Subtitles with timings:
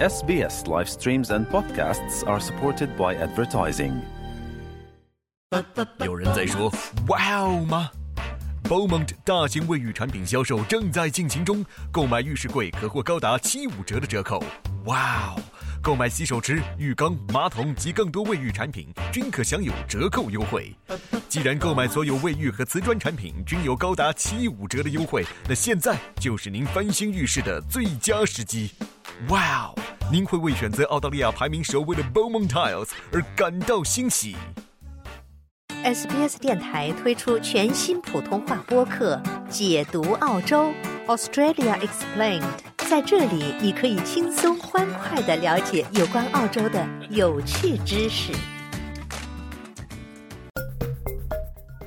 [0.00, 4.00] SBS live streams and podcasts are supported by advertising.
[6.02, 6.72] 有人在说
[7.08, 7.90] “哇哦”吗
[8.64, 14.42] ？Beaumont 大型卫浴产品销售正在进行中，购买浴室柜可获高达七五折的折扣。
[14.86, 15.42] 哇哦！
[15.82, 20.74] 购买洗手池、浴缸、马桶及更多卫浴产品均可享有折扣优惠。
[21.28, 28.70] 既然购买所有卫浴和瓷砖产品均有高达七五折的优惠，那现在就是您翻新浴室的最佳时机。
[29.28, 29.74] 哇哦！
[30.12, 34.34] 您会为选择澳大利亚排名首位的 Bowman Tiles 而感到欣喜。
[35.84, 40.72] SBS 电台推出全新普通话播客《解读澳洲
[41.06, 42.42] Australia Explained》。
[42.90, 48.32] 在这里，你可以轻松欢快地了解有关澳洲的有趣知识。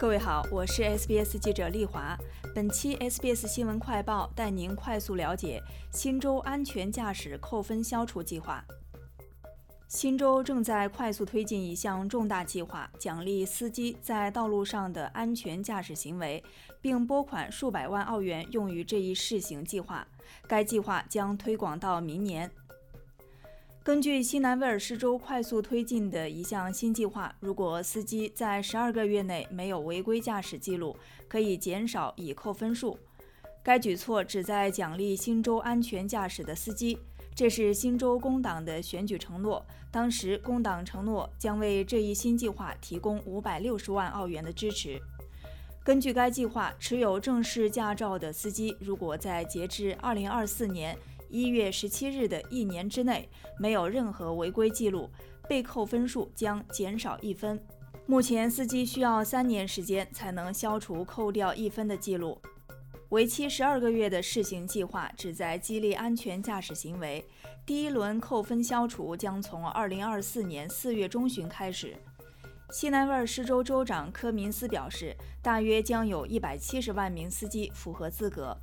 [0.03, 2.17] 各位好，我是 SBS 记者丽华。
[2.53, 8.61] 本期 SBS 新闻快报带您快速了解新州安全驾驶扣分消除计划。
[9.87, 16.43] 新州正在快速推进一项重大计划，奖励司机在道路上的安全驾驶行为，
[16.81, 20.05] 并拨款数百万澳元用于这一试行计划。
[20.45, 22.51] 该计划将推广到明年。
[23.83, 30.95] 根据西南威尔士州快速推进的一项新计划，如果司机在十二个月内没有违规驾驶记录，
[31.27, 32.97] 可以减少已扣分数。
[33.61, 36.97] 该举措旨在奖励新州安全驾驶的司机，
[37.35, 39.65] 这是新州工党的选举承诺。
[39.91, 44.97] 当时，工党承诺将为这一新计划提供五百六十万澳元的支持。
[45.83, 50.97] 根据该计划，持有正式驾照的司机，如果在截至二零二四年
[51.33, 55.09] 一月十七日的一年之内没有任何违规记录，
[55.49, 57.59] 被扣分数将减少一分。
[58.05, 62.39] 目前，司机需要三年时间才能消除扣掉一分的记录。
[63.09, 67.25] 为期十二个月的试行计划旨在激励安全驾驶行为。
[67.65, 71.95] 第一轮扣分消除将从二零二四年四月中旬开始。
[72.71, 78.55] 西南威尔士州州长科明斯表示，大约将有一百七十万名司机符合资格。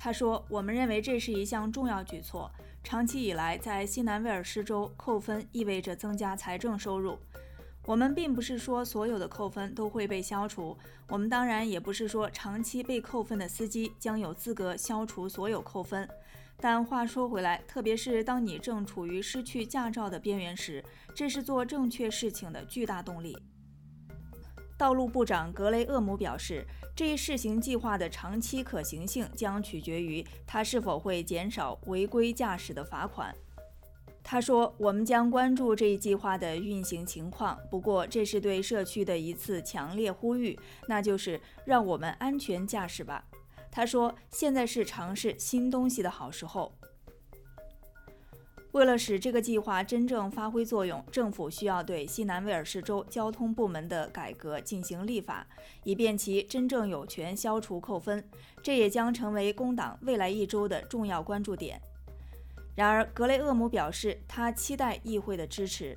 [0.00, 2.48] 他说：“我们认为这是一项重要举措。
[2.84, 7.18] 长期以来，在西南威尔士州扣分意味着增加财政收入。
[7.84, 16.08] 我们并不是说所有的扣分都会被消除，我们当然也不是说长期被扣分的司机将有资格消除所有扣分。”
[16.60, 23.36] 但话说回来，特别是当你正处于失去驾照的边缘时，这是做正确事情的巨大动力。
[24.78, 33.34] 道路部长格雷厄姆表示，这一试行计划的长期可行性将取决于它是否会减少违规驾驶的罚款。
[34.22, 43.24] 他说：“我们将关注这一计划的运行情况，不过这是对社区的一次强烈呼吁，那就是让我们安全驾驶吧。”
[43.72, 46.72] 他说：“现在是尝试新东西的好时候。
[48.72, 55.46] 为了使这个计划真正发挥作用，政府需要对西南威尔士州交通部门的改革进行立法，
[55.84, 58.22] 以便其真正有权消除扣分。
[58.62, 61.80] 这也将成为工党未来一周的重要关注点。”
[62.76, 65.96] 然而，格雷厄姆表示，他期待议会的支持。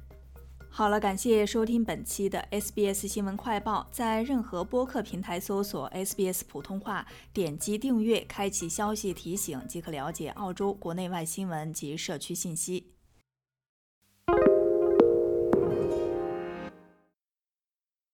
[0.74, 3.86] 好了，感谢收听本期的 SBS 新闻快报。
[3.92, 12.94] 在任何播客平台搜索 SBS 普通话，点击订阅，开启消息提醒，即可了解澳洲国内外新闻及社区信息。